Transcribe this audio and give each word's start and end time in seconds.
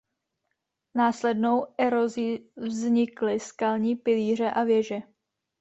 Následnou 0.95 1.67
erozí 1.77 2.49
vznikly 2.55 3.39
skalní 3.39 3.95
pilíře 3.95 4.51
a 4.51 4.63
věže. 4.63 4.99